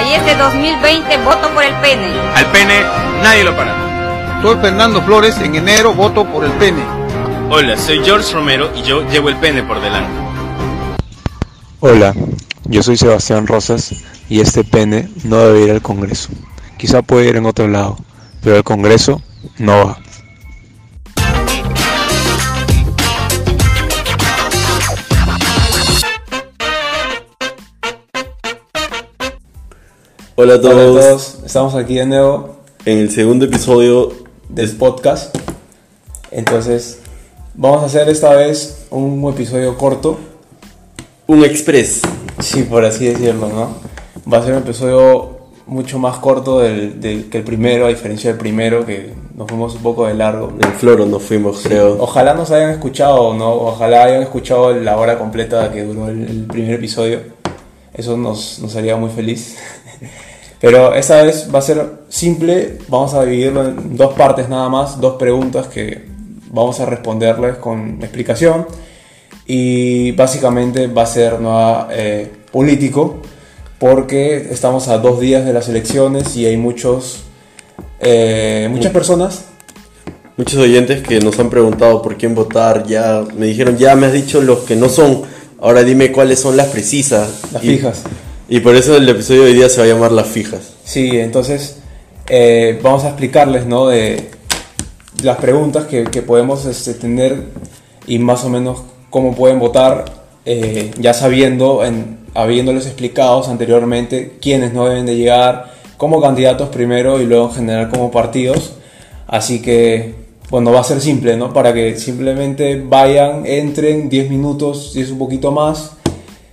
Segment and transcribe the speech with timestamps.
[0.00, 2.06] Alianza y este 2020 voto por el pene.
[2.34, 2.80] Al pene
[3.22, 4.40] nadie lo para.
[4.42, 6.82] Soy Fernando Flores, en enero voto por el pene.
[7.50, 10.12] Hola, soy George Romero y yo llevo el pene por delante.
[11.80, 12.14] Hola,
[12.64, 13.94] yo soy Sebastián Rosas
[14.28, 16.30] y este pene no debe ir al Congreso.
[16.78, 17.98] Quizá puede ir en otro lado,
[18.42, 19.20] pero al Congreso
[19.58, 19.98] no va.
[30.36, 31.00] Hola a Hola a todos.
[31.04, 34.12] todos, estamos aquí de nuevo En el segundo episodio
[34.48, 35.36] del podcast.
[36.30, 37.00] Entonces,
[37.54, 40.18] vamos a hacer esta vez un episodio corto,
[41.26, 42.02] Un Express.
[42.38, 43.68] sí, por así decirlo, ¿no?
[44.32, 48.30] Va a ser un episodio mucho más corto del, del- que el primero, a diferencia
[48.30, 50.52] del primero, que nos fuimos un poco de largo.
[50.62, 51.96] En Floro nos fuimos, creo.
[52.00, 53.52] Ojalá nos hayan escuchado, ¿no?
[53.52, 57.20] Ojalá hayan escuchado la hora completa que duró el, el primer episodio.
[57.92, 59.58] Eso nos, nos haría muy feliz.
[60.60, 65.00] Pero esta vez va a ser simple, vamos a dividirlo en dos partes nada más,
[65.00, 66.06] dos preguntas que
[66.50, 68.66] vamos a responderles con explicación.
[69.46, 73.16] Y básicamente va a ser nueva eh, político,
[73.78, 77.22] porque estamos a dos días de las elecciones y hay muchos,
[78.00, 79.46] eh, muchas personas
[80.40, 84.14] Muchos oyentes que nos han preguntado por quién votar, ya me dijeron, ya me has
[84.14, 85.20] dicho los que no son,
[85.60, 87.42] ahora dime cuáles son las precisas.
[87.52, 88.04] Las Y- fijas.
[88.52, 90.72] Y por eso el episodio de hoy día se va a llamar Las Fijas.
[90.82, 91.76] Sí, entonces
[92.28, 93.86] eh, vamos a explicarles, ¿no?
[93.86, 94.28] De
[95.22, 97.44] las preguntas que, que podemos este, tener
[98.08, 100.04] y más o menos cómo pueden votar,
[100.46, 107.20] eh, ya sabiendo, en, habiéndoles explicado anteriormente quiénes no deben de llegar como candidatos primero
[107.20, 108.72] y luego en general como partidos.
[109.28, 110.16] Así que,
[110.50, 111.52] bueno, va a ser simple, ¿no?
[111.52, 115.92] Para que simplemente vayan, entren 10 minutos, si es un poquito más,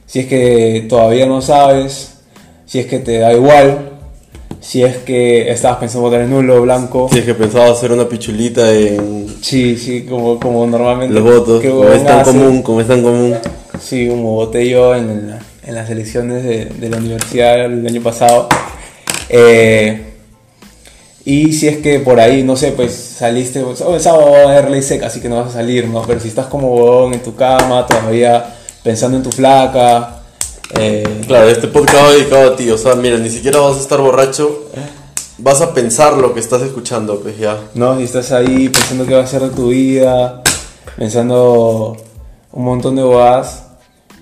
[0.08, 2.16] si es que todavía no sabes,
[2.66, 3.92] si es que te da igual,
[4.60, 7.08] si es que estabas pensando votar en nulo, blanco.
[7.12, 11.14] Si es que pensaba hacer una pichulita en Sí, sí, como, como normalmente.
[11.14, 12.32] los votos, que como es tan hace.
[12.32, 13.36] común, como es tan común.
[13.80, 18.02] Sí, como voté yo en, la- en las elecciones de, de la universidad el año
[18.02, 18.48] pasado.
[19.30, 20.04] Eh,
[21.26, 24.38] y si es que por ahí, no sé, pues saliste, pues, oh, el sábado va
[24.40, 26.02] a haber ley seca, así que no vas a salir, ¿no?
[26.04, 28.56] Pero si estás como bodón en tu cama, todavía
[28.88, 30.22] pensando en tu flaca,
[30.80, 33.82] eh, Claro, este podcast va dedicado a ti, o sea, mira, ni siquiera vas a
[33.82, 34.70] estar borracho,
[35.40, 37.58] vas a pensar lo que estás escuchando, pues ya.
[37.74, 37.98] ¿no?
[37.98, 40.42] Si estás ahí pensando qué va a ser de tu vida,
[40.96, 41.98] pensando
[42.54, 43.66] un montón de bobadas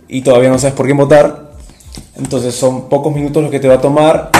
[0.08, 1.52] y todavía no sabes por qué votar,
[2.18, 4.32] entonces son pocos minutos los que te va a tomar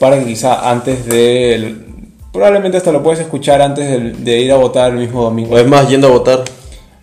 [0.00, 1.86] para que quizá antes de...
[2.32, 5.54] Probablemente hasta lo puedes escuchar antes de, de ir a votar el mismo domingo.
[5.54, 6.42] O es más, yendo a votar,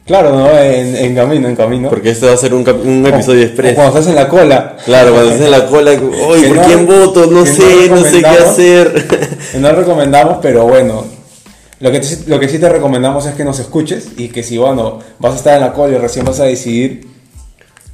[0.06, 0.48] Claro, ¿no?
[0.60, 1.90] En, en camino, en camino.
[1.90, 2.62] porque este va a ser un,
[3.08, 3.74] episodio O express.
[3.74, 4.78] cuando estás en la cola.
[4.86, 7.26] Claro, cuando estás en la cola, ¡ay, Que por no- quién voto!
[7.26, 9.08] No sé, no sé qué hacer.
[9.52, 11.06] Que no recomendamos, pero bueno.
[11.80, 14.58] Lo que, te- lo que sí te recomendamos es que nos escuches y que si,
[14.58, 17.08] bueno, vas a estar en la cola y recién vas a decidir,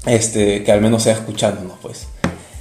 [0.06, 2.08] este, que al menos sea escuchándonos, pues.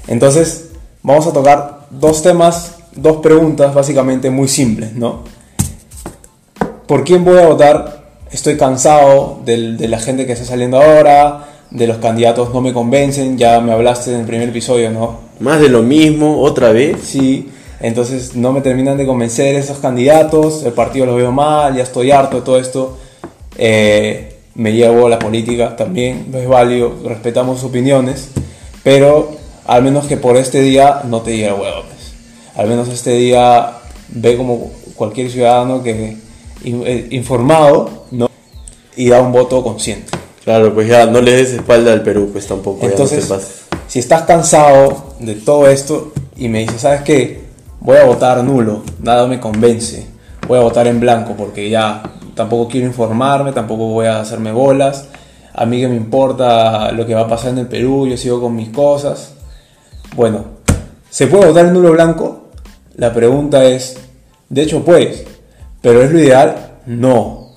[0.06, 0.66] Entonces,
[1.02, 5.24] vamos a tocar dos temas, dos preguntas básicamente muy simples, ¿no?
[6.86, 7.99] ¿Por quién voy a votar?
[8.32, 12.72] Estoy cansado del- de la gente que está saliendo ahora, de los candidatos no me
[12.72, 15.18] convencen, ya me hablaste en el primer episodio, ¿no?
[15.40, 16.96] Más de lo mismo, otra vez.
[17.02, 17.48] Sí,
[17.80, 22.10] entonces no me terminan de convencer esos candidatos, el partido lo veo mal, ya estoy
[22.12, 22.98] harto de todo esto.
[23.56, 28.28] Eh, me llevo la política también, no es válido, respetamos sus opiniones,
[28.82, 29.30] pero
[29.66, 31.82] al menos que por este día no te diga huevo.
[31.88, 32.12] pues.
[32.56, 33.72] Al menos este día
[34.08, 36.16] ve como cualquier ciudadano que
[36.64, 38.28] informado ¿no?
[38.96, 40.10] y da un voto consciente.
[40.44, 43.42] Claro, pues ya no le des espalda al Perú, pues tampoco, Entonces, ya no
[43.90, 47.40] si estás cansado de todo esto y me dices, ¿sabes qué?
[47.80, 50.06] Voy a votar nulo, nada me convence.
[50.46, 52.00] Voy a votar en blanco porque ya
[52.36, 55.08] tampoco quiero informarme, tampoco voy a hacerme bolas.
[55.52, 58.40] A mí que me importa lo que va a pasar en el Perú, yo sigo
[58.40, 59.32] con mis cosas.
[60.14, 60.44] Bueno,
[61.10, 62.50] ¿se puede votar en nulo blanco?
[62.94, 63.98] La pregunta es,
[64.48, 65.24] de hecho puedes,
[65.80, 67.50] pero es lo ideal, no.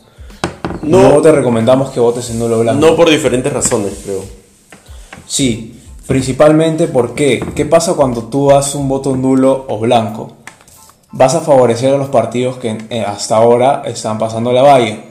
[0.81, 1.13] No.
[1.13, 2.85] No te recomendamos que votes en nulo blanco.
[2.85, 4.21] No por diferentes razones, creo.
[5.25, 10.33] Sí, principalmente porque, ¿qué pasa cuando tú das un voto nulo o blanco?
[11.11, 15.03] Vas a favorecer a los partidos que eh, hasta ahora están pasando la valla.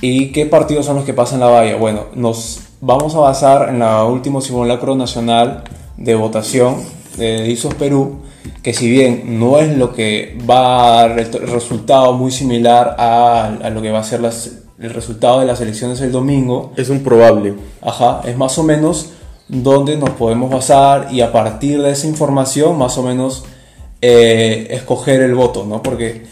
[0.00, 1.76] ¿Y qué partidos son los que pasan la valla?
[1.76, 5.64] Bueno, nos vamos a basar en el último simulacro nacional
[5.96, 6.76] de votación
[7.16, 8.18] de ISOS Perú,
[8.62, 13.46] que si bien no es lo que va a dar el resultado muy similar a,
[13.62, 16.88] a lo que va a ser las- el resultado de las elecciones el domingo, Es
[16.90, 17.54] un probable.
[17.80, 19.10] Ajá, es más o menos
[19.48, 23.44] donde nos podemos basar y a partir de esa información más o menos
[24.02, 25.82] eh, escoger el voto, ¿no?
[25.82, 26.22] Porque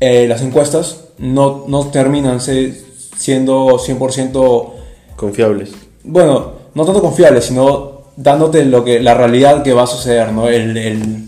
[0.00, 2.80] eh, las encuestas no, no terminan se-
[3.16, 4.70] siendo 100%,
[5.16, 5.70] Confiables.
[6.04, 10.48] bueno, no tanto confiables, sino dándote lo que, la realidad que va a suceder, ¿no?
[10.48, 11.26] El, el-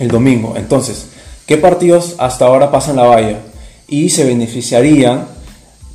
[0.00, 0.54] el domingo.
[0.56, 1.06] Entonces,
[1.46, 3.38] ¿qué partidos hasta ahora pasan la valla?
[3.86, 5.26] Y se beneficiarían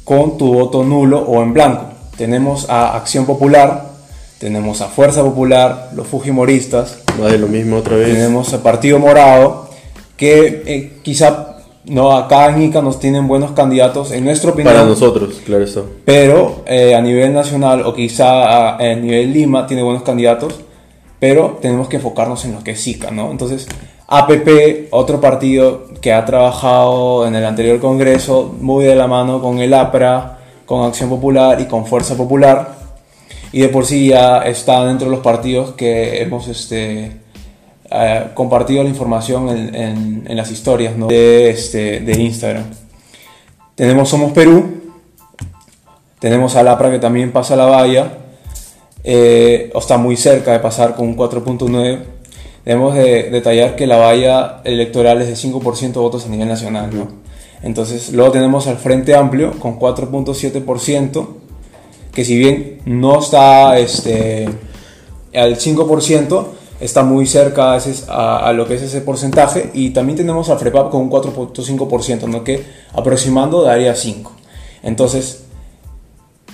[0.06, 1.88] con tu voto nulo o en blanco.
[2.18, 3.90] Tenemos a Acción Popular,
[4.38, 8.14] tenemos a Fuerza Popular, los Fujimoristas, Más de lo mismo otra vez.
[8.14, 9.70] tenemos a Partido Morado,
[10.16, 11.52] que eh, quizá
[11.86, 14.74] no, acá en Ica nos tienen buenos candidatos, en nuestra opinión.
[14.74, 15.82] Para nosotros, claro está.
[16.04, 20.56] Pero eh, a nivel nacional o quizá a, a nivel Lima tiene buenos candidatos,
[21.20, 23.32] pero tenemos que enfocarnos en lo que es SICA, ¿no?
[23.32, 23.68] Entonces,
[24.08, 29.60] APP, otro partido que ha trabajado en el anterior Congreso muy de la mano con
[29.60, 32.76] el APRA, con Acción Popular y con Fuerza Popular,
[33.52, 37.12] y de por sí ya está dentro de los partidos que hemos este,
[37.90, 42.66] eh, compartido la información en, en- las historias este, de Instagram.
[43.76, 44.82] Tenemos Somos Perú,
[46.20, 48.18] tenemos al APRA que también pasa la valla,
[49.04, 52.00] eh, o está muy cerca de pasar con un 4.9.
[52.66, 56.90] Debemos de detallar que la valla electoral es de 5% de votos a nivel nacional.
[57.62, 61.28] Entonces, luego tenemos al Frente Amplio con 4.7%,
[62.12, 64.50] que si bien no está este,
[65.34, 66.46] al 5%,
[66.80, 69.70] está muy cerca a, ese- a lo que es ese porcentaje.
[69.74, 72.44] Y también tenemos al FREPAP con un 4.5%, ¿no?
[72.44, 72.64] que
[72.94, 74.28] aproximando daría 5%.
[74.82, 75.44] Entonces,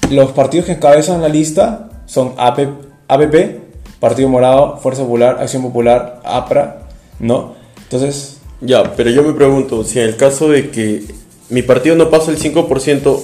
[0.09, 2.59] los partidos que encabezan la lista son AP,
[3.07, 3.60] APP,
[4.01, 6.87] Partido Morado, Fuerza Popular, Acción Popular, APRA,
[7.19, 7.53] ¿no?
[7.83, 11.05] Entonces, Ya, pero yo me pregunto, si en el caso de que
[11.49, 13.19] mi partido no pasa el 5%,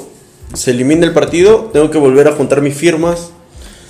[0.53, 1.69] ¿se elimina el partido?
[1.73, 3.31] ¿Tengo que volver a juntar mis firmas?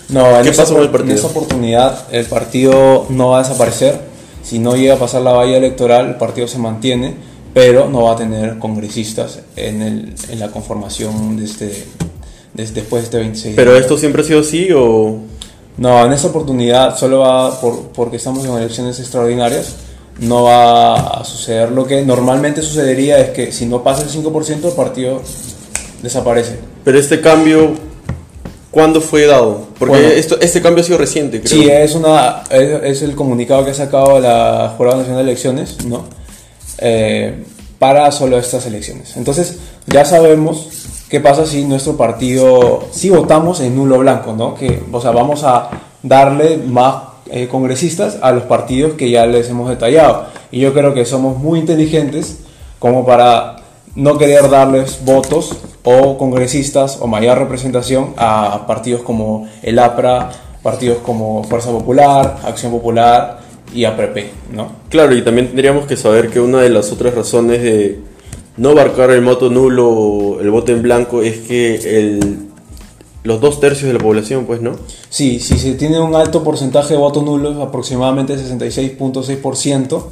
[0.09, 1.11] no, en, ¿Qué esa, pasa con el partido?
[1.11, 3.99] en esa oportunidad el partido no va a desaparecer.
[4.43, 7.15] Si no llega a pasar la valla electoral, el partido se mantiene,
[7.53, 11.65] pero no va a tener congresistas en, el, en la conformación de este,
[12.53, 15.17] de- después de este 26 de ¿Pero esto siempre ha sido así o...?
[15.77, 19.75] No, en esta oportunidad solo va por, porque estamos en elecciones extraordinarias.
[20.19, 24.65] No va a suceder lo que normalmente sucedería es que si no pasa el 5%
[24.65, 25.21] el partido
[26.01, 26.57] desaparece.
[26.83, 27.75] Pero este cambio,
[28.71, 29.67] ¿cuándo fue dado?
[29.77, 30.07] Porque Bueno.
[30.09, 31.51] esto, este cambio ha sido reciente, creo.
[31.51, 35.85] Sí, es, una, es, es el comunicado que ha sacado la Jurado Nacional de Elecciones,
[35.85, 36.05] ¿no?
[36.79, 37.43] Eh,
[37.77, 39.15] para solo estas elecciones.
[39.17, 40.67] Entonces, ya sabemos
[41.09, 44.55] qué pasa si nuestro partido, si votamos en nulo blanco, ¿no?
[44.55, 45.69] Que, o sea, vamos a
[46.03, 50.25] darle más eh, congresistas a los partidos que ya les hemos detallado.
[50.51, 52.39] Y yo creo que somos muy inteligentes
[52.79, 53.57] como para
[53.95, 60.29] no querer darles votos o congresistas o mayor representación a partidos como el APRA,
[60.61, 63.39] partidos como Fuerza Popular, Acción Popular
[63.73, 64.17] y APRP,
[64.53, 64.71] ¿no?
[64.89, 67.99] Claro, y también tendríamos que saber que una de las otras razones de
[68.57, 72.47] no abarcar el voto nulo o el voto en blanco es que el,
[73.23, 74.73] los dos tercios de la población, pues, ¿no?
[75.09, 80.03] Sí, si se tiene un alto porcentaje de votos nulos, aproximadamente 66.6%,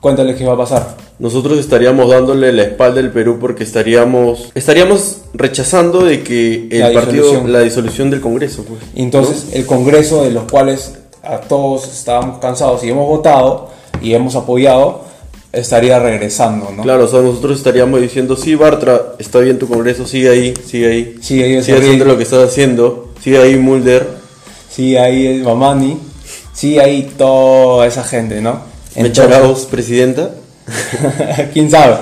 [0.00, 0.96] cuéntale qué va a pasar.
[1.18, 6.92] Nosotros estaríamos dándole la espalda al Perú porque estaríamos estaríamos rechazando de que el La
[6.92, 7.52] partido disolución.
[7.52, 8.80] la disolución del Congreso, pues.
[8.96, 13.68] Entonces el Congreso, de los cuales a todos estábamos cansados y hemos votado
[14.00, 15.04] y hemos apoyado,
[15.52, 16.82] estaría regresando, ¿no?
[16.82, 20.90] Claro, o sea, nosotros estaríamos diciendo, sí, Bartra, está bien tu Congreso, sigue ahí, sigue
[20.90, 21.18] ahí.
[21.20, 24.22] Sigue ahí sigue haciendo lo que estás haciendo, sigue ahí Mulder.
[24.70, 25.98] Sí, ahí es Mamani,
[26.54, 28.60] sí, ahí toda esa gente, ¿no?
[29.22, 30.30] Arauz, presidenta.
[31.52, 31.96] ¿Quién sabe?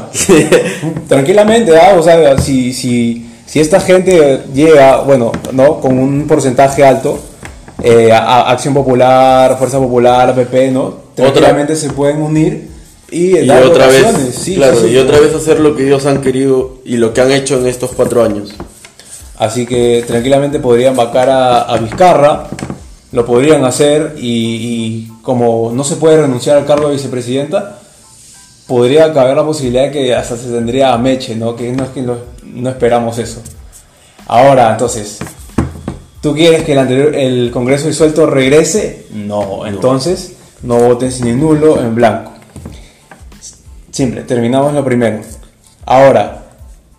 [1.08, 1.94] Tranquilamente, ¿ah?
[1.98, 5.80] o sea, si, si, si esta gente llega, bueno, ¿no?
[5.80, 7.18] Con un porcentaje alto,
[7.82, 10.94] eh, a, a Acción Popular, Fuerza Popular, APP, ¿no?
[11.16, 12.69] Tranquilamente se pueden unir
[13.10, 14.94] y, Y otra vez, sí, claro, sí, sí.
[14.94, 17.66] y otra vez hacer lo que ellos han querido y lo que han hecho en
[17.66, 18.54] estos cuatro años.
[19.38, 22.48] Así que tranquilamente podrían vacar a, a Vizcarra,
[23.12, 27.78] lo podrían hacer y, y como no se puede renunciar al cargo de vicepresidenta,
[28.66, 31.56] podría caber la posibilidad de que hasta se tendría a Meche, ¿no?
[31.56, 33.40] Que no es que no, no esperamos eso.
[34.28, 35.18] Ahora, entonces,
[36.20, 39.06] ¿tú quieres que el, anterior, el Congreso disuelto regrese?
[39.12, 42.32] No, entonces no voten ni en nulo en blanco.
[43.90, 45.20] Simple, terminamos lo primero.
[45.86, 46.44] Ahora,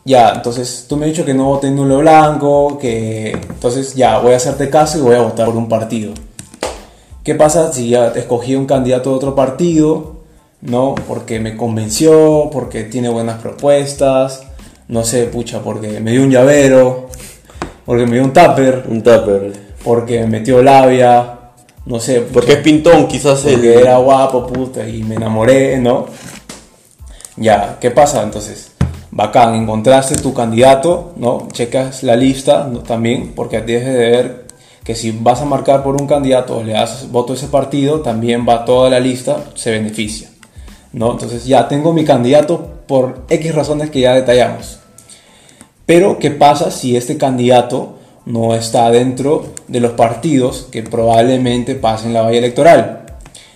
[0.03, 4.19] ya, entonces tú me has dicho que no vote en nulo blanco, que entonces ya
[4.19, 6.13] voy a hacerte caso y voy a votar por un partido.
[7.23, 10.21] ¿Qué pasa si ya escogí un candidato de otro partido?
[10.61, 10.95] ¿No?
[11.07, 14.43] Porque me convenció, porque tiene buenas propuestas,
[14.87, 17.07] no sé, pucha, porque me dio un llavero,
[17.85, 18.85] porque me dio un tupper.
[18.89, 19.53] Un tupper.
[19.83, 21.39] porque me metió labia,
[21.85, 22.21] no sé.
[22.21, 23.53] Porque es pintón, quizás el...
[23.53, 26.07] porque era guapo, puta, y me enamoré, ¿no?
[27.37, 28.23] Ya, ¿qué pasa?
[28.23, 28.71] Entonces,
[29.09, 31.47] bacán, encontraste tu candidato, ¿no?
[31.51, 34.45] Checas la lista también, porque tienes de ver
[34.83, 38.01] que si vas a marcar por un candidato o le das voto a ese partido,
[38.01, 40.29] también va toda la lista, se beneficia,
[40.91, 41.11] ¿no?
[41.11, 44.79] Entonces ya tengo mi candidato por X razones que ya detallamos.
[45.85, 52.13] Pero, ¿qué pasa si este candidato no está dentro de los partidos que probablemente pasen
[52.13, 53.00] la valla electoral?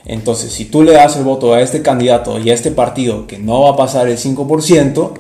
[0.06, 3.40] Entonces, si tú le das el voto a este candidato y a este partido que
[3.40, 5.12] no va a pasar el 5%,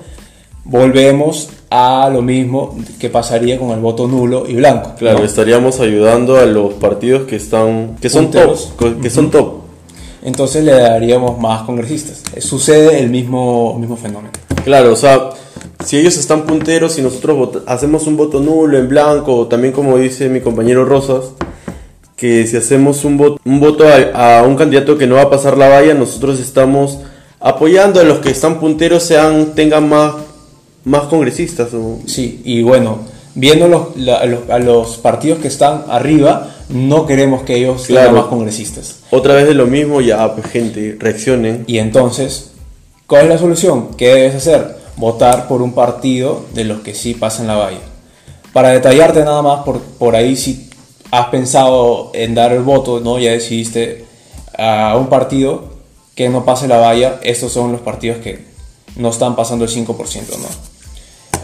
[0.64, 4.94] volvemos a lo mismo que pasaría con el voto nulo y blanco.
[4.98, 5.26] Claro, ¿no?
[5.26, 8.74] estaríamos ayudando a los partidos que están que son Punteros.
[8.78, 9.66] top, que son top.
[10.24, 12.24] Entonces le daríamos más congresistas.
[12.40, 14.32] Sucede el mismo, mismo fenómeno.
[14.64, 15.30] Claro, o sea,
[15.84, 20.30] si ellos están punteros y nosotros hacemos un voto nulo en blanco, también como dice
[20.30, 21.26] mi compañero Rosas,
[22.16, 25.30] que si hacemos un voto, un voto a, a un candidato que no va a
[25.30, 27.00] pasar la valla, nosotros estamos
[27.40, 30.14] apoyando a los que están punteros sean tengan más
[30.86, 31.70] más congresistas
[32.06, 33.00] Sí, y bueno,
[33.34, 37.86] viendo los, la- a los, a los partidos que están arriba, no queremos que ellos
[37.88, 38.08] Claro.
[38.10, 39.00] tengan más congresistas.
[39.10, 41.64] otra vez de lo mismo, ya pues gente, reaccionen.
[41.68, 42.52] Y entonces,
[43.08, 43.90] ¿cuál es la solución?
[43.98, 44.76] ¿Qué debes hacer?
[44.98, 47.80] Votar por un partido de los que sí pasan la valla.
[48.54, 50.65] Para detallarte nada más, por, por ahí si
[51.12, 53.20] has pensado en dar el voto, ¿no?
[53.20, 54.06] ya decidiste
[54.58, 55.76] a un partido
[56.16, 58.46] que no pase la valla, estos son los partidos que
[58.98, 59.88] no están pasando el 5%.
[60.40, 60.48] ¿no?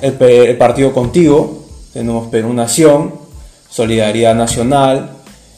[0.02, 1.64] El, el partido contigo,
[1.94, 3.14] tenemos Perú Nación,
[3.70, 5.12] Solidaridad Nacional,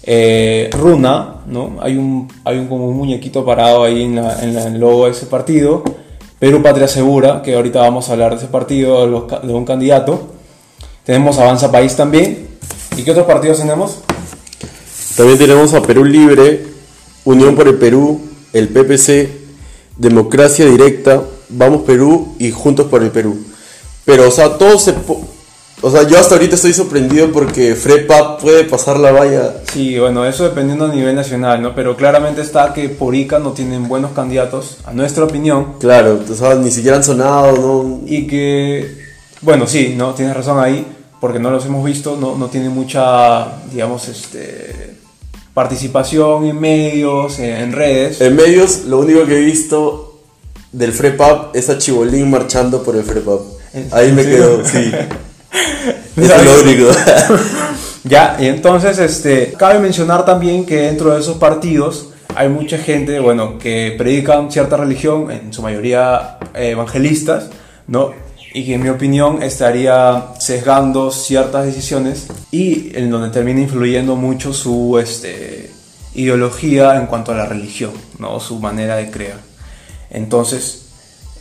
[0.03, 1.77] eh, Runa, ¿no?
[1.81, 4.81] Hay un, hay un, como un muñequito parado ahí en, la- en la- en el
[4.81, 5.83] logo de ese partido.
[6.39, 9.63] Perú Patria Segura, que ahorita vamos a hablar de ese partido, de, los de un
[9.65, 10.19] candidato.
[11.05, 12.49] Tenemos Avanza País también.
[12.97, 13.99] ¿Y qué otros partidos tenemos?
[15.15, 16.65] También tenemos a Perú Libre,
[17.23, 18.21] Unión por el Perú,
[18.53, 19.29] el PPC,
[19.97, 23.37] Democracia Directa, Vamos Perú y Juntos por el Perú.
[24.05, 24.93] Pero, o sea, todo se...
[25.81, 29.53] O sea, yo hasta ahorita estoy sorprendido porque FREPAP puede pasar la valla.
[29.73, 31.75] Sí, bueno, eso dependiendo a nivel nacional, ¿no?
[31.75, 35.73] Pero claramente está que por ICA no tienen buenos candidatos, a nuestra opinión.
[35.79, 37.99] Claro, o sea, ni siquiera han sonado, ¿no?
[38.05, 38.97] Y que,
[39.41, 40.87] bueno, sí, no, tienes razón ahí,
[41.23, 44.97] porque no los hemos visto, no, no tienen mucha, digamos, este,
[45.53, 48.19] participación en medios, en, en redes.
[48.19, 50.19] En medios, lo único que he visto
[50.73, 53.39] del FREPAP es a Chibolín marchando por el FREPAP.
[53.73, 54.91] ¿En Ahí me quedo, sí.
[56.17, 56.91] Es lo único.
[58.03, 63.21] Ya, y entonces, este, cabe mencionar también que dentro de esos partidos hay mucha gente,
[63.21, 67.45] bueno, que predican cierta religión, en su mayoría eh, evangelistas,
[67.87, 68.11] ¿no?
[68.53, 74.53] Y que en mi opinión estaría sesgando ciertas decisiones y en donde termina influyendo mucho
[74.53, 75.71] su este,
[76.13, 78.39] ideología en cuanto a la religión, ¿no?
[78.39, 79.37] Su manera de creer.
[80.11, 80.85] Entonces,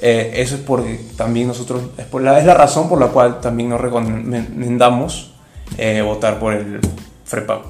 [0.00, 3.40] eh, eso es porque también nosotros, es, por la, es la razón por la cual
[3.40, 5.35] también nos recomendamos
[5.78, 6.81] eh, votar por el
[7.25, 7.62] FREPAP.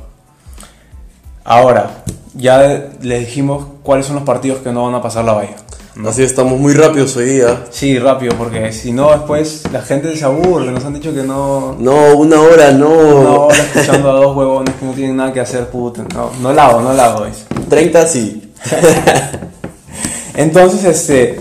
[1.44, 5.56] Ahora, ya les dijimos cuáles son los partidos que no van a pasar la valla.
[5.94, 6.08] ¿No?
[6.08, 7.64] Así estamos muy rápidos hoy día.
[7.70, 10.70] Sí, rápido, porque si no, después la gente se aburre.
[10.70, 11.76] Nos han dicho que no.
[11.78, 12.88] No, una hora, no.
[12.88, 16.04] Una hora escuchando a dos huevones que no tienen nada que hacer, puta.
[16.14, 17.26] No, no la hago, no la hago.
[17.26, 17.44] dice.
[17.68, 18.52] 30 sí.
[20.34, 21.38] Entonces, este,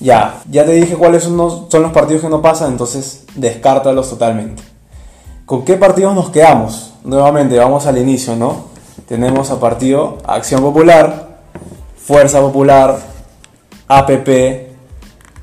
[0.00, 4.08] ya, ya te dije cuáles son los, son los partidos que no pasan, entonces descártalos
[4.08, 4.62] totalmente.
[5.46, 6.94] ¿Con qué partidos nos quedamos?
[7.04, 8.66] Nuevamente, vamos al inicio, ¿no?
[9.06, 11.38] Tenemos a partido Acción Popular,
[11.96, 12.98] Fuerza Popular,
[13.88, 14.28] APP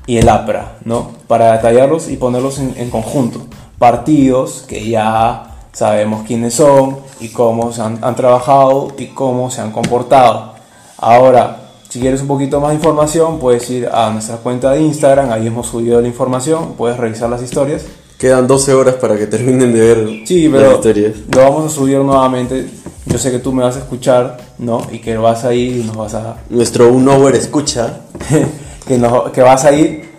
[0.06, 1.12] y el APRA, ¿no?
[1.28, 3.40] Para detallarlos y ponerlos en, en conjunto.
[3.78, 9.60] Partidos que ya sabemos quiénes son y cómo se han, han trabajado y cómo se
[9.60, 10.52] han comportado.
[10.98, 11.58] Ahora,
[11.88, 15.46] si quieres un poquito más de información, puedes ir a nuestra cuenta de Instagram, ahí
[15.46, 17.84] hemos subido la información, puedes revisar las historias.
[18.18, 21.12] Quedan 12 horas para que terminen de ver Sí, las pero historias.
[21.34, 22.68] lo vamos a subir nuevamente.
[23.06, 24.80] Yo sé que tú me vas a escuchar, ¿no?
[24.92, 26.36] Y que vas a ir y nos vas a...
[26.48, 28.02] Nuestro un over escucha.
[28.86, 30.10] que, nos- que vas a ir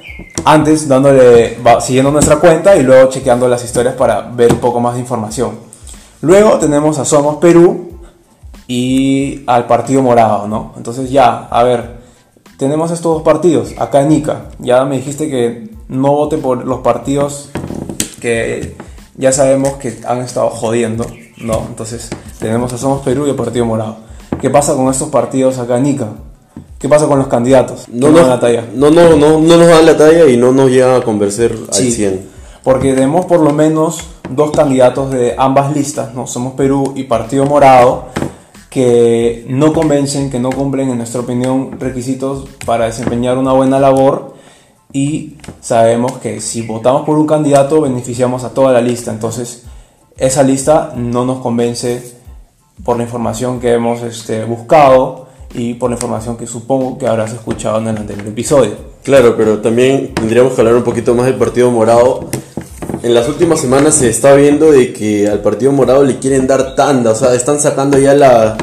[0.46, 4.96] antes dándole, siguiendo nuestra cuenta y luego chequeando las historias para ver un poco más
[4.96, 5.52] de información.
[6.22, 8.00] Luego tenemos a Somos Perú
[8.68, 10.74] y al Partido Morado, ¿no?
[10.78, 11.98] Entonces ya, a ver,
[12.58, 14.46] tenemos estos dos partidos acá en Ica.
[14.60, 17.50] Ya me dijiste que no vote por los partidos
[18.22, 18.76] que
[19.18, 21.06] ya sabemos que han estado jodiendo,
[21.38, 21.64] ¿no?
[21.68, 23.98] Entonces tenemos a Somos Perú y el Partido Morado.
[24.42, 26.08] ¿Qué pasa con estos partidos acá en Ica?
[26.84, 27.86] ¿Qué pasa con los candidatos?
[27.88, 28.66] No, nos, dan la talla.
[28.76, 31.74] no, no, no, no nos dan la talla y no nos llegan a convencer al
[31.74, 31.94] Sí.
[31.94, 32.28] 100.
[32.62, 36.28] Porque tenemos por lo menos dos candidatos de ambas listas, ¿no?
[36.28, 38.08] Somos Perú y Partido Morado,
[38.70, 44.34] que no convencen, que no cumplen, en nuestra opinión, requisitos para desempeñar una buena labor
[44.92, 49.64] y sabemos que si votamos por un candidato beneficiamos a toda la lista, entonces
[50.18, 52.18] esa lista no nos convence
[52.84, 55.23] por la información que hemos este, buscado
[55.54, 58.72] y por la información que supongo que habrás escuchado en el anterior episodio.
[59.04, 62.30] Claro, pero también tendríamos que hablar un poquito más del Partido Morado.
[63.02, 66.76] En las últimas semanas se está viendo de que al Partido Morado le quieren dar
[66.76, 68.58] tanda, o sea, están sacando ya la...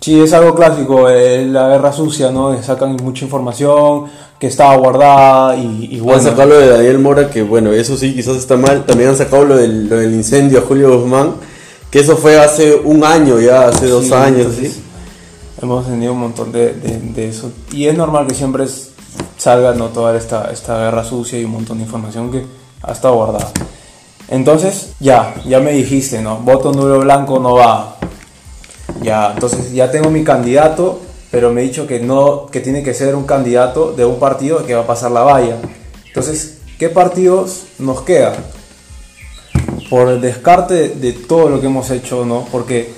[0.00, 2.60] Sí, es algo clásico, eh, la guerra sucia, ¿no?
[2.62, 4.04] Sacan mucha información
[4.38, 6.18] que estaba guardada y, y bueno.
[6.18, 8.86] Han sacado lo de Daniel Mora, que bueno, eso sí, quizás está mal.
[8.86, 11.34] También han sacado lo del, lo del incendio a Julio Guzmán,
[11.90, 14.82] que eso fue hace un año ya, hace dos Sí, años, entonces, ¿sí?
[15.62, 17.52] Hemos tenido un montón de, eso.
[17.72, 18.66] Y es normal que siempre
[19.36, 19.88] salga ¿no?
[19.88, 22.44] toda esta, esta guerra sucia y un montón de información que
[22.82, 23.50] ha estado guardada.
[24.28, 26.38] Entonces, ya, ya me dijiste, ¿no?
[26.38, 27.96] Voto nulo blanco no va.
[29.02, 31.00] Ya, entonces ya tengo mi candidato,
[31.30, 34.64] pero me he dicho que no, que tiene que ser un candidato de un partido
[34.64, 35.56] que va a pasar la valla.
[36.06, 38.34] Entonces, ¿qué partidos nos quedan?
[39.90, 42.46] Por el descarte de todo lo que hemos hecho, ¿no?
[42.50, 42.92] Porque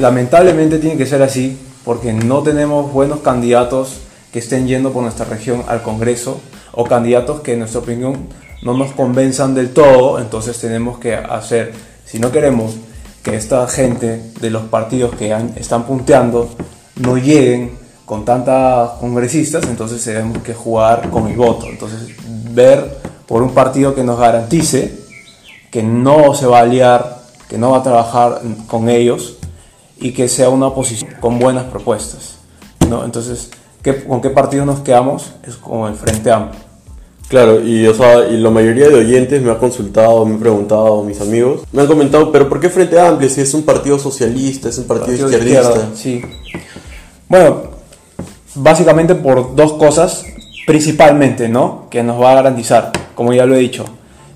[0.00, 3.98] lamentablemente tiene que ser así, porque no tenemos buenos candidatos
[4.32, 6.40] que estén yendo por nuestra región al Congreso,
[6.72, 8.28] o candidatos que en nuestra opinión
[8.62, 11.72] no nos convenzan del todo, entonces tenemos que hacer,
[12.04, 12.74] si no queremos
[13.22, 16.50] que esta gente de los partidos que están punteando
[16.96, 22.00] no lleguen con tantas congresistas, entonces tenemos que jugar con el voto, entonces
[22.50, 24.98] ver por un partido que nos garantice
[25.70, 29.38] que no se va a aliar, que no va a trabajar con ellos
[30.04, 32.36] y que sea una oposición con buenas propuestas.
[32.90, 33.04] ¿no?
[33.06, 33.50] Entonces,
[33.82, 35.32] ¿qué- ¿con qué partido nos quedamos?
[35.46, 36.60] Es con el Frente Amplio.
[37.28, 41.02] Claro, y, o sea, y la mayoría de oyentes me ha consultado, me ha preguntado,
[41.02, 44.68] mis amigos, me han comentado, pero ¿por qué Frente Amplio si es un partido socialista,
[44.68, 45.88] es un partido, Partido izquierdista?
[45.94, 46.20] sí.
[47.26, 47.62] Bueno,
[48.54, 50.22] básicamente por dos cosas,
[50.66, 51.86] principalmente, ¿no?
[51.90, 53.86] Que nos va a garantizar, como ya lo he dicho,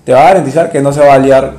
[0.03, 1.53] te va a garantizar que no se va a aliar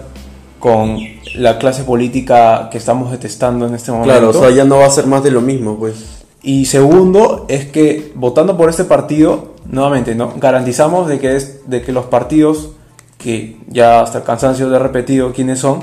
[0.58, 0.98] con
[1.34, 4.10] la clase política que estamos detestando en este momento.
[4.12, 5.94] Claro, o sea, ya no va a ser más de lo mismo, pues.
[6.42, 10.32] Y segundo, es que votando por este partido, nuevamente, ¿no?
[10.36, 12.70] garantizamos de que, es, de que los partidos,
[13.18, 15.80] que ya hasta el cansancio de repetido quiénes son,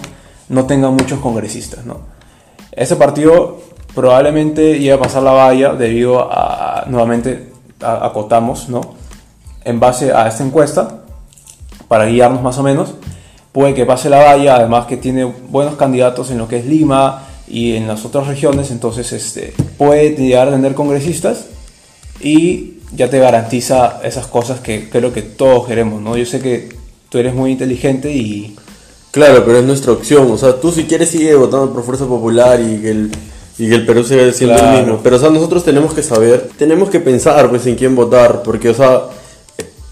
[0.49, 1.85] no tengan muchos congresistas.
[1.85, 1.99] ¿no?
[2.71, 3.59] Este partido
[3.93, 8.81] probablemente llegue a pasar la valla debido a, nuevamente, a- acotamos, ¿no?
[9.63, 11.01] en base a esta encuesta,
[11.87, 12.95] para guiarnos más o menos,
[13.51, 17.27] puede que pase la valla, además que tiene buenos candidatos en lo que es Lima
[17.47, 21.45] y en las otras regiones, entonces este, puede llegar a tener congresistas
[22.19, 26.17] y ya te garantiza esas cosas que creo que todos queremos, ¿no?
[26.17, 26.69] Yo sé que
[27.09, 28.55] tú eres muy inteligente y
[29.11, 30.29] Claro, pero es nuestra opción.
[30.31, 33.11] O sea, tú si quieres sigue votando por Fuerza Popular y que el,
[33.57, 34.77] y que el Perú siga siendo Claro.
[34.77, 34.99] el mismo.
[35.01, 38.43] Pero, o sea, nosotros tenemos que saber, tenemos que pensar, pues, en quién votar.
[38.43, 39.03] Porque, o sea,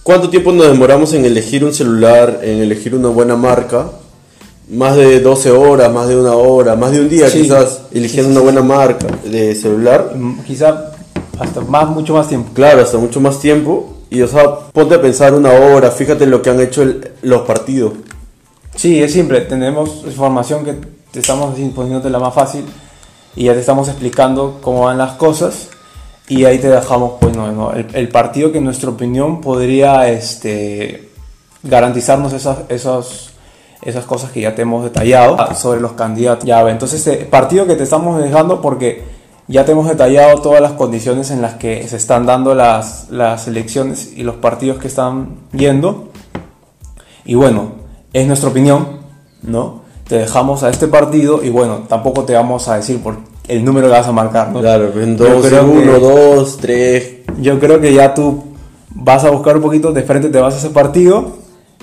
[0.05, 3.87] ¿cuánto tiempo nos demoramos en elegir un celular, en elegir una buena marca?
[4.69, 7.41] Más de 12 horas, más de una hora, más de un día Sí.
[7.41, 10.11] quizás, eligiendo Sí, sí, una buena marca de celular.
[10.15, 10.91] mm, quizá
[11.39, 12.51] hasta más, mucho más tiempo.
[12.53, 13.91] Claro, hasta mucho más tiempo.
[14.09, 17.11] Y, o sea, ponte a pensar una hora, fíjate en lo que han hecho el-
[17.23, 17.93] los partidos.
[18.75, 20.75] Sí, es simple, tenemos información que
[21.11, 22.65] te estamos así poniéndote la más fácil
[23.35, 25.69] y ya te estamos explicando cómo van las cosas
[26.27, 30.09] y ahí te dejamos pues no, no, el, el partido que en nuestra opinión podría
[30.09, 31.09] este,
[31.65, 33.29] garantizarnos esas, esas,
[33.81, 36.45] esas cosas que ya te hemos detallado sobre los candidatos.
[36.45, 39.03] Ya, entonces el partido que te estamos dejando porque
[39.47, 43.47] ya te hemos detallado todas las condiciones en las que se están dando las, las
[43.47, 46.09] elecciones y los partidos que están yendo.
[47.25, 47.73] Y bueno,
[48.13, 48.99] es nuestra opinión,
[49.41, 49.81] ¿no?
[50.07, 53.87] Te dejamos a este partido y bueno, tampoco te vamos a decir por el número
[53.87, 54.59] que vas a marcar, ¿no?
[54.61, 57.13] Claro, en Yo dos, creo uno, que- dos, tres.
[57.41, 58.43] Yo creo que ya tú
[58.89, 61.33] vas a buscar un poquito de frente, te vas a ese partido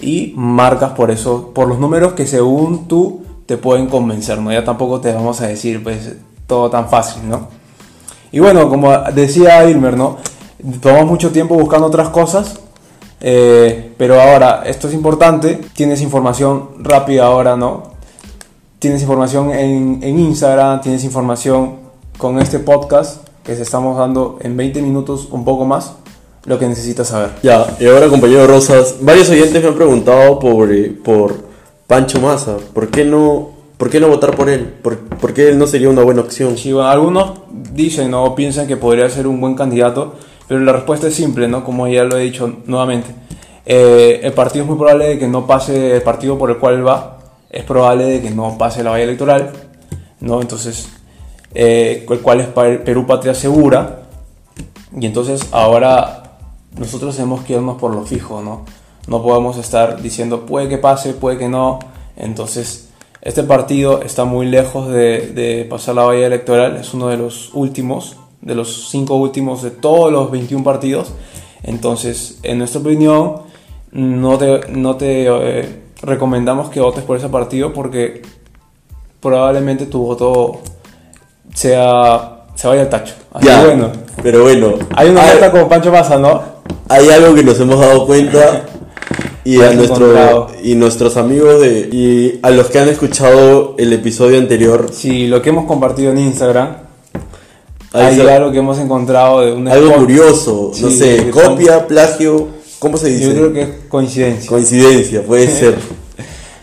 [0.01, 4.53] y marcas por eso, por los números que según tú te pueden convencer, ¿no?
[4.53, 6.15] Ya tampoco te vamos a decir, pues,
[6.47, 7.49] todo tan fácil, ¿no?
[8.33, 10.17] Y bueno, como decía Ilmer, ¿no?
[10.81, 12.59] Tomamos mucho tiempo buscando otras cosas,
[13.21, 17.92] eh, pero ahora esto es importante, tienes información rápida ahora, ¿no?
[18.83, 21.77] Tienes información en, en Instagram, tienes información
[22.19, 25.95] con este podcast que se estamos dando en 20 minutos, un poco más,
[26.47, 27.31] lo que necesitas saber.
[27.45, 30.69] Ya, y ahora compañero Rosas, varios oyentes me han preguntado por,
[31.05, 31.45] por
[31.87, 32.57] Pancho Massa.
[32.75, 34.75] ¿Por qué no, por qué no votar por él?
[34.83, 36.59] ¿Por, por qué él no sería una buena opción?
[36.59, 37.35] Sí, bueno, algunos
[37.73, 40.15] dicen o piensan que podría ser un buen candidato,
[40.49, 41.63] pero la respuesta es simple, ¿no?
[41.63, 43.15] Como ya lo he dicho nuevamente.
[43.65, 46.75] Eh, el partido es muy probable de que no pase el partido por el cual
[46.75, 47.22] él va.
[47.53, 49.53] Es probable de que no pase la valla electoral,
[50.21, 50.41] ¿no?
[50.41, 50.89] Entonces,
[51.55, 54.05] eh, el cual es Perú Patria Segura,
[54.99, 56.39] y entonces ahora
[56.77, 58.65] nosotros tenemos que irnos por lo fijo, ¿no?
[59.07, 61.79] No podemos estar diciendo puede que pase, puede que no.
[62.17, 62.89] Entonces,
[63.21, 67.51] este partido está muy lejos de, de pasar la valla electoral, es uno de los
[67.53, 71.13] últimos, de los cinco últimos de todos los 21 partidos.
[71.63, 73.43] Entonces, en nuestra opinión,
[73.93, 78.23] no te, no te eh, recomendamos que votes por ese partido porque
[79.21, 80.61] probablemente tu voto
[81.55, 83.15] sea, se vaya al tacho.
[83.33, 83.91] Así Ya, bueno,
[84.23, 84.75] pero bueno.
[84.95, 86.43] hay una hay, como Pancho Maza, ¿no?
[86.89, 88.67] hay algo que nos hemos dado cuenta
[89.45, 94.39] y a nuestro y nuestros amigos de y a los que han escuchado el episodio
[94.39, 96.77] anterior, Sí, lo que hemos compartido en Instagram,
[97.93, 100.01] hay hay algo, que hemos encontrado de un algo spot.
[100.01, 102.49] curioso, no Sí, sé, que copia, plagio,
[102.83, 103.27] ¿cómo se dice?
[103.27, 104.49] Yo creo que es coincidencia.
[104.49, 105.79] Coincidencia, puede ser.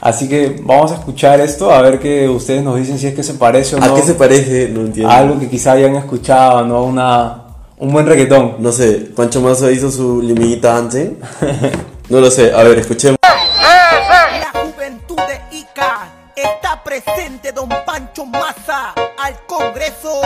[0.01, 3.23] Así que vamos a escuchar esto, a ver que ustedes nos dicen si es que
[3.23, 4.69] se parece o no ¿A qué se parece?
[4.69, 5.11] No entiendo.
[5.11, 6.83] a algo que quizá hayan escuchado, ¿no?
[6.83, 7.43] Una,
[7.77, 8.55] un buen reggaetón.
[8.59, 11.11] No sé, Pancho Mazo hizo su limita antes.
[12.09, 13.17] No lo sé, a ver, escuchemos.
[13.21, 20.21] La juventud de Ica está presente, don Pancho Maza, al Congreso.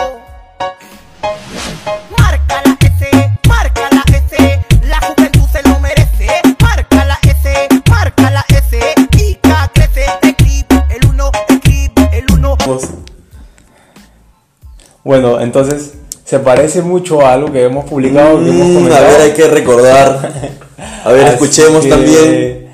[15.13, 15.91] Bueno, entonces
[16.25, 19.05] se parece mucho a algo que hemos publicado, que hemos Mm, a comentado.
[19.05, 20.31] ver, hay que recordar.
[21.05, 22.73] A ver, escuchemos que- también.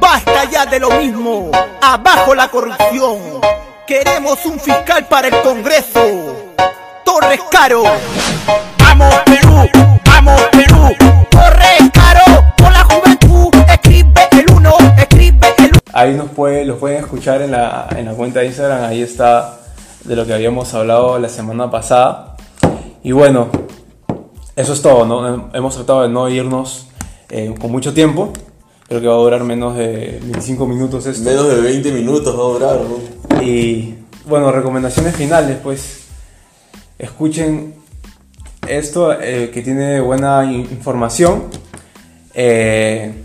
[0.00, 3.18] Basta ya de lo mismo, abajo la corrupción.
[3.86, 6.54] Queremos un fiscal para el Congreso.
[7.04, 7.84] Torres Caro.
[8.78, 9.68] Vamos Perú,
[15.96, 19.60] Ahí nos puede, los pueden escuchar en la, en la cuenta de Instagram, ahí está
[20.04, 22.36] de lo que habíamos hablado la semana pasada.
[23.04, 23.48] Y bueno,
[24.56, 25.50] eso es todo, ¿no?
[25.54, 26.88] Hemos tratado de no irnos
[27.30, 28.32] eh, con mucho tiempo,
[28.88, 31.22] creo que va a durar menos de 25 minutos esto.
[31.30, 32.80] Menos de 20 minutos va a durar.
[32.80, 33.42] ¿no?
[33.42, 33.94] Y
[34.26, 36.00] bueno, recomendaciones finales, pues
[36.98, 37.74] escuchen
[38.66, 41.44] esto eh, que tiene buena in- información.
[42.34, 43.23] Eh,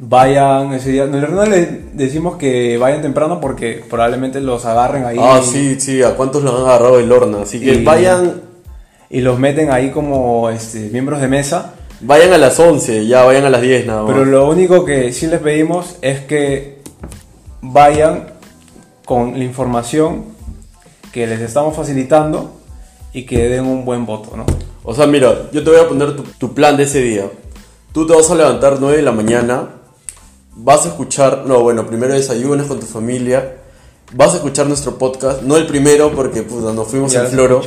[0.00, 1.06] vayan ese día.
[1.06, 5.16] No, en realidad les decimos que vayan temprano porque probablemente los agarren ahí.
[5.20, 7.38] Ah, sí, sí, a cuántos lo han agarrado el horno.
[7.42, 8.42] Así que Y- vayan,
[9.10, 11.74] Y los meten ahí como este, miembros de mesa.
[12.00, 14.10] vayan a las 11, ya vayan a las 10 nada más.
[14.12, 16.80] Pero lo único que sí les pedimos es que
[17.60, 18.26] vayan
[19.04, 20.24] con la información
[21.12, 22.52] que les estamos facilitando
[23.12, 24.44] y que den un buen voto, ¿no?
[24.82, 27.26] O sea, mira, yo te voy a poner tu, tu plan de ese día.
[27.92, 29.68] Tú te vas a levantar 9 de la mañana,
[30.56, 33.56] vas a escuchar, no, bueno, primero desayunas con tu familia,
[34.12, 37.60] vas a escuchar nuestro podcast, no el primero porque puta, nos fuimos Ya has floro.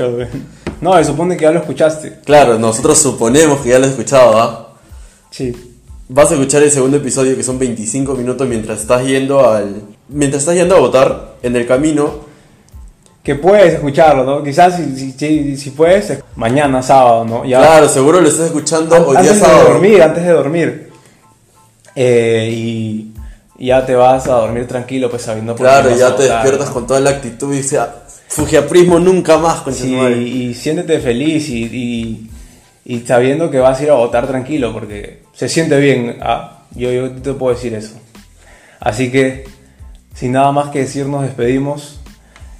[0.79, 2.19] No, se supone que ya lo escuchaste.
[2.23, 4.73] Claro, nosotros suponemos que ya lo has escuchado, ¿ah?
[5.31, 5.73] Sí.
[6.09, 9.81] Vas a escuchar el segundo episodio que son 25 minutos mientras estás yendo al...
[10.07, 12.27] Mientras estás yendo a votar en el camino.
[13.23, 14.41] Que puedes escucharlo, ¿no?
[14.41, 17.43] Quizás si, si, si, puedes, mañana, sábado, ¿no?
[17.43, 19.69] Ya, Claro, seguro lo estás escuchando An- hoy día antes de sábado.
[19.73, 20.86] dormir, antes de dormir.
[21.99, 23.11] Eh, y
[23.57, 26.99] ya te vas a dormir tranquilo, pues sabiendo por Claro, ya te despiertas con toda
[26.99, 31.63] la actitud y dices, "Ah, Fujiaprismo nunca más, con Sí, y, y siéntete feliz y,
[31.63, 32.29] y,
[32.85, 36.17] y sabiendo que vas a ir a votar tranquilo, porque se siente bien.
[36.21, 37.95] ah, yo, yo te puedo decir eso.
[38.79, 39.45] Así que,
[40.13, 41.99] sin nada más que decir, nos despedimos.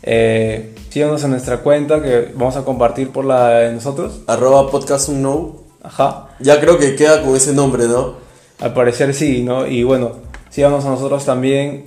[0.02, 4.22] Eh, síganos en nuestra cuenta que vamos a compartir por la de nosotros.
[4.26, 5.56] Arroba podcast un no.
[5.84, 6.30] Ajá.
[6.40, 8.26] Ya creo que queda con ese nombre, ¿no?
[8.60, 9.68] Al parecer sí, ¿no?
[9.68, 10.14] Y bueno,
[10.50, 11.86] síganos a nosotros también.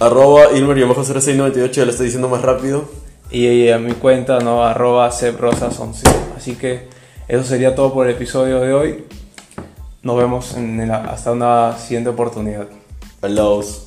[0.00, 2.84] Arroba Ilmer-0698, ya lo estoy diciendo más rápido.
[3.30, 4.64] Y a mi cuenta, ¿no?
[4.64, 6.02] Arroba cebrosas11.
[6.36, 6.88] Así que
[7.26, 9.04] eso sería todo por el episodio de hoy.
[10.02, 12.66] Nos vemos en la- hasta una siguiente oportunidad.
[13.22, 13.83] Alaos.